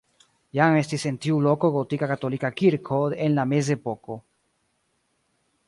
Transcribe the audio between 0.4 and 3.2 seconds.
Jam estis en tiu loko gotika katolika kirko